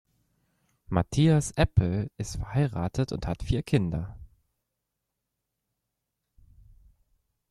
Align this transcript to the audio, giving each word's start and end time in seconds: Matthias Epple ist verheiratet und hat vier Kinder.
Matthias 0.89 1.51
Epple 1.57 2.09
ist 2.17 2.37
verheiratet 2.37 3.11
und 3.11 3.27
hat 3.27 3.43
vier 3.43 3.61
Kinder. 3.61 4.17